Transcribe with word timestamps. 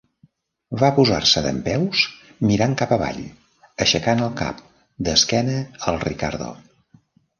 Va 0.83 0.87
posar-se 0.99 1.43
dempeus 1.47 1.99
mirant 2.51 2.73
cap 2.79 2.95
avall, 2.97 3.21
aixecant 3.87 4.25
el 4.29 4.33
cap, 4.41 4.65
d'esquena 5.09 5.59
al 5.93 6.01
Ricardo. 6.07 6.49